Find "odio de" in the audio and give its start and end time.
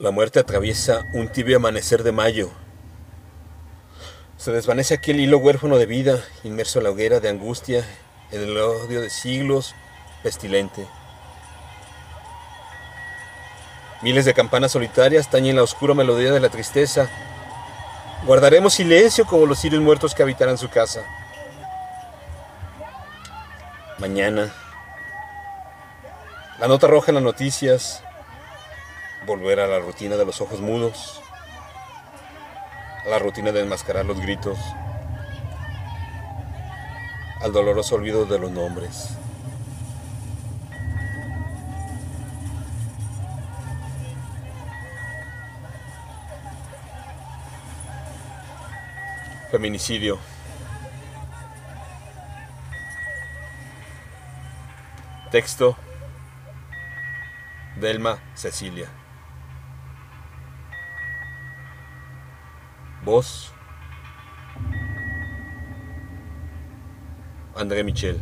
8.56-9.10